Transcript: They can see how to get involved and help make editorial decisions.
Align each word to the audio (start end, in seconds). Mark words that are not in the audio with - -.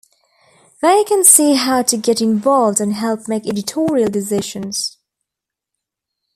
They 0.81 1.03
can 1.03 1.23
see 1.23 1.53
how 1.53 1.83
to 1.83 1.95
get 1.95 2.21
involved 2.21 2.81
and 2.81 2.91
help 2.93 3.27
make 3.27 3.47
editorial 3.47 4.09
decisions. 4.09 4.97